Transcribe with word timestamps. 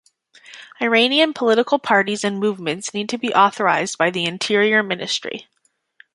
Iranian 0.81 1.31
political 1.31 1.77
parties 1.77 2.23
and 2.23 2.39
movements 2.39 2.91
need 2.91 3.07
to 3.09 3.19
be 3.19 3.35
authorized 3.35 3.99
by 3.99 4.09
the 4.09 4.25
Interior 4.25 4.81
Ministry. 4.81 5.47